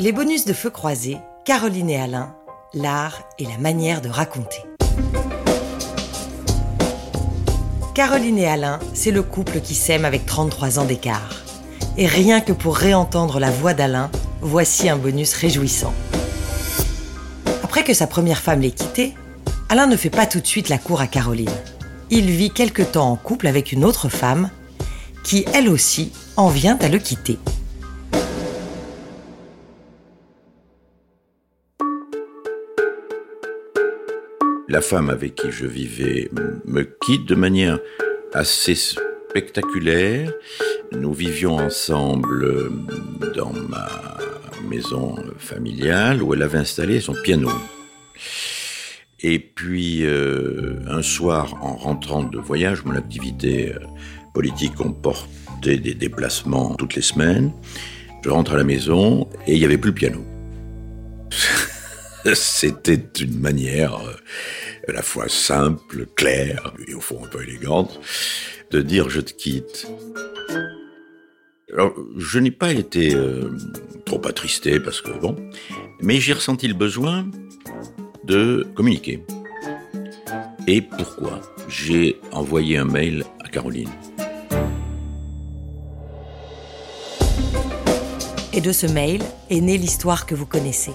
Les 0.00 0.12
bonus 0.12 0.46
de 0.46 0.54
feu 0.54 0.70
croisé, 0.70 1.18
Caroline 1.44 1.90
et 1.90 2.00
Alain, 2.00 2.34
l'art 2.72 3.20
et 3.38 3.44
la 3.44 3.58
manière 3.58 4.00
de 4.00 4.08
raconter. 4.08 4.62
Caroline 7.94 8.38
et 8.38 8.48
Alain, 8.48 8.78
c'est 8.94 9.10
le 9.10 9.22
couple 9.22 9.60
qui 9.60 9.74
s'aime 9.74 10.06
avec 10.06 10.24
33 10.24 10.78
ans 10.78 10.86
d'écart. 10.86 11.42
Et 11.98 12.06
rien 12.06 12.40
que 12.40 12.52
pour 12.54 12.78
réentendre 12.78 13.38
la 13.38 13.50
voix 13.50 13.74
d'Alain, 13.74 14.10
voici 14.40 14.88
un 14.88 14.96
bonus 14.96 15.34
réjouissant. 15.34 15.92
Après 17.62 17.84
que 17.84 17.92
sa 17.92 18.06
première 18.06 18.40
femme 18.40 18.62
l'ait 18.62 18.70
quitté, 18.70 19.14
Alain 19.68 19.86
ne 19.86 19.98
fait 19.98 20.08
pas 20.08 20.24
tout 20.24 20.40
de 20.40 20.46
suite 20.46 20.70
la 20.70 20.78
cour 20.78 21.02
à 21.02 21.08
Caroline. 21.08 21.50
Il 22.08 22.30
vit 22.30 22.50
quelque 22.50 22.82
temps 22.82 23.10
en 23.10 23.16
couple 23.16 23.48
avec 23.48 23.70
une 23.70 23.84
autre 23.84 24.08
femme 24.08 24.48
qui, 25.24 25.44
elle 25.52 25.68
aussi, 25.68 26.10
en 26.38 26.48
vient 26.48 26.78
à 26.80 26.88
le 26.88 26.96
quitter. 26.98 27.38
La 34.70 34.80
femme 34.80 35.10
avec 35.10 35.34
qui 35.34 35.50
je 35.50 35.66
vivais 35.66 36.30
me 36.64 36.84
quitte 36.84 37.26
de 37.26 37.34
manière 37.34 37.80
assez 38.32 38.76
spectaculaire. 38.76 40.32
Nous 40.92 41.12
vivions 41.12 41.56
ensemble 41.56 42.44
euh, 42.44 42.70
dans 43.34 43.52
ma 43.52 43.88
maison 44.68 45.16
familiale 45.38 46.22
où 46.22 46.34
elle 46.34 46.42
avait 46.44 46.58
installé 46.58 47.00
son 47.00 47.14
piano. 47.14 47.50
Et 49.18 49.40
puis 49.40 50.04
euh, 50.04 50.78
un 50.86 51.02
soir, 51.02 51.58
en 51.62 51.74
rentrant 51.74 52.22
de 52.22 52.38
voyage, 52.38 52.84
mon 52.84 52.94
activité 52.94 53.72
euh, 53.74 53.80
politique 54.34 54.76
comportait 54.76 55.78
des 55.78 55.94
déplacements 55.94 56.76
toutes 56.76 56.94
les 56.94 57.02
semaines. 57.02 57.52
Je 58.24 58.30
rentre 58.30 58.52
à 58.52 58.56
la 58.56 58.64
maison 58.64 59.28
et 59.48 59.54
il 59.54 59.58
n'y 59.58 59.64
avait 59.64 59.78
plus 59.78 59.90
le 59.90 59.96
piano. 59.96 60.24
C'était 62.34 63.02
une 63.20 63.38
manière 63.38 63.94
euh, 63.94 64.14
à 64.88 64.92
la 64.92 65.02
fois 65.02 65.28
simple, 65.28 66.06
claire 66.16 66.72
et 66.86 66.94
au 66.94 67.00
fond 67.00 67.24
un 67.24 67.28
peu 67.28 67.42
élégante 67.42 68.00
de 68.70 68.82
dire 68.82 69.08
je 69.08 69.20
te 69.20 69.32
quitte. 69.32 69.86
Alors, 71.72 71.94
je 72.16 72.38
n'ai 72.38 72.50
pas 72.50 72.72
été 72.72 73.14
euh, 73.14 73.50
trop 74.04 74.20
attristé 74.26 74.80
parce 74.80 75.00
que 75.00 75.12
bon, 75.12 75.36
mais 76.00 76.20
j'ai 76.20 76.32
ressenti 76.32 76.66
le 76.68 76.74
besoin 76.74 77.26
de 78.24 78.66
communiquer. 78.74 79.24
Et 80.66 80.82
pourquoi? 80.82 81.40
J'ai 81.68 82.18
envoyé 82.32 82.76
un 82.76 82.84
mail 82.84 83.24
à 83.42 83.48
Caroline. 83.48 83.90
Et 88.52 88.60
de 88.60 88.72
ce 88.72 88.86
mail 88.86 89.22
est 89.48 89.60
née 89.60 89.78
l'histoire 89.78 90.26
que 90.26 90.34
vous 90.34 90.46
connaissez 90.46 90.92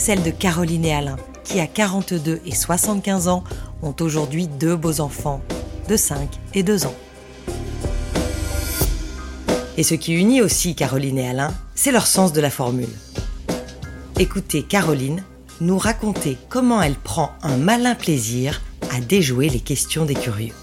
celle 0.00 0.22
de 0.22 0.30
Caroline 0.30 0.86
et 0.86 0.94
Alain, 0.94 1.16
qui 1.44 1.60
à 1.60 1.66
42 1.66 2.40
et 2.46 2.54
75 2.54 3.28
ans 3.28 3.44
ont 3.82 3.94
aujourd'hui 4.00 4.46
deux 4.48 4.74
beaux 4.74 5.02
enfants 5.02 5.42
de 5.90 5.96
5 5.96 6.26
et 6.54 6.62
2 6.62 6.86
ans. 6.86 6.94
Et 9.76 9.82
ce 9.82 9.94
qui 9.94 10.14
unit 10.14 10.40
aussi 10.40 10.74
Caroline 10.74 11.18
et 11.18 11.28
Alain, 11.28 11.52
c'est 11.74 11.92
leur 11.92 12.06
sens 12.06 12.32
de 12.32 12.40
la 12.40 12.48
formule. 12.48 12.88
Écoutez 14.18 14.62
Caroline 14.62 15.22
nous 15.60 15.76
raconter 15.76 16.38
comment 16.48 16.80
elle 16.80 16.94
prend 16.94 17.32
un 17.42 17.58
malin 17.58 17.94
plaisir 17.94 18.62
à 18.90 19.00
déjouer 19.00 19.50
les 19.50 19.60
questions 19.60 20.06
des 20.06 20.14
curieux. 20.14 20.54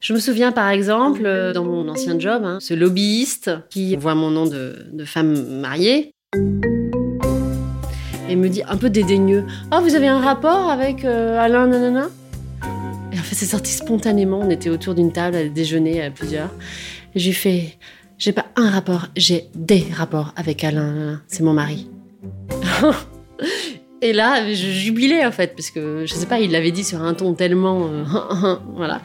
Je 0.00 0.14
me 0.14 0.18
souviens 0.18 0.50
par 0.50 0.70
exemple, 0.70 1.26
euh, 1.26 1.52
dans 1.52 1.64
mon 1.64 1.86
ancien 1.86 2.18
job, 2.18 2.42
hein, 2.42 2.56
ce 2.58 2.72
lobbyiste 2.72 3.50
qui 3.68 3.96
voit 3.96 4.14
mon 4.14 4.30
nom 4.30 4.46
de, 4.46 5.04
femme 5.04 5.60
mariée 5.60 6.14
et 8.26 8.34
me 8.34 8.48
dit 8.48 8.62
un 8.66 8.78
peu 8.78 8.88
dédaigneux 8.88 9.44
Ah, 9.70 9.80
vous 9.80 9.94
avez 9.94 10.08
un 10.08 10.18
rapport 10.18 10.70
avec 10.70 11.04
euh, 11.04 11.38
Alain 11.38 11.66
Nanana? 11.66 12.08
Et 13.12 13.18
en 13.18 13.22
fait, 13.22 13.34
c'est 13.34 13.44
sorti 13.44 13.72
spontanément. 13.72 14.40
On 14.40 14.48
était 14.48 14.70
autour 14.70 14.94
d'une 14.94 15.12
table 15.12 15.36
à 15.36 15.46
déjeuner 15.48 16.02
à 16.02 16.10
plusieurs. 16.10 16.48
Et 17.14 17.18
je 17.18 17.26
lui 17.26 17.34
fais 17.34 17.76
J'ai 18.16 18.32
pas 18.32 18.46
un 18.56 18.70
rapport, 18.70 19.08
j'ai 19.16 19.50
des 19.54 19.84
rapports 19.94 20.32
avec 20.34 20.64
Alain. 20.64 21.20
C'est 21.26 21.42
mon 21.42 21.52
mari. 21.52 21.90
Et 24.02 24.12
là, 24.12 24.46
je 24.48 24.54
jubilais 24.54 25.26
en 25.26 25.30
fait, 25.30 25.54
parce 25.54 25.70
que 25.70 26.04
je 26.06 26.14
sais 26.14 26.26
pas, 26.26 26.40
il 26.40 26.52
l'avait 26.52 26.70
dit 26.70 26.84
sur 26.84 27.02
un 27.02 27.12
ton 27.12 27.34
tellement, 27.34 27.86
euh, 27.86 28.04
voilà. 28.74 29.02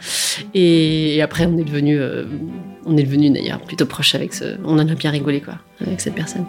Et, 0.53 1.21
après, 1.21 1.45
on 1.45 1.57
est 1.57 1.63
devenu, 1.63 1.99
euh, 1.99 2.25
on 2.85 2.95
est 2.95 3.03
devenu 3.03 3.29
d'ailleurs 3.29 3.59
plutôt 3.61 3.85
proche 3.85 4.15
avec 4.15 4.33
ce, 4.33 4.55
on 4.63 4.79
en 4.79 4.87
a 4.87 4.95
bien 4.95 5.11
rigolé 5.11 5.41
quoi, 5.41 5.55
avec 5.81 5.99
cette 5.99 6.15
personne. 6.15 6.45